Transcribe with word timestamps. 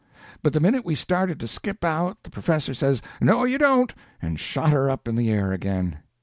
But 0.41 0.53
the 0.53 0.59
minute 0.59 0.83
we 0.83 0.95
started 0.95 1.39
to 1.39 1.47
skip 1.47 1.83
out 1.85 2.23
the 2.23 2.31
professor 2.31 2.73
says, 2.73 3.03
"No, 3.21 3.43
you 3.43 3.59
don't!" 3.59 3.93
and 4.19 4.39
shot 4.39 4.71
her 4.71 4.89
up 4.89 5.07
in 5.07 5.15
the 5.15 5.29
air 5.29 5.51
again. 5.51 5.99